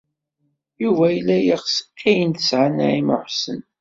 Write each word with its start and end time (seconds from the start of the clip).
Yuba 0.83 1.05
yella 1.15 1.37
yeɣs 1.39 1.75
ayen 2.07 2.31
tesɛa 2.35 2.67
Naɛima 2.69 3.15
u 3.17 3.19
Ḥsen. 3.27 3.61